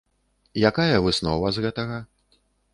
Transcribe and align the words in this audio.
Якая 0.69 0.95
выснова 1.09 1.47
з 1.59 1.69
гэтага? 1.69 2.03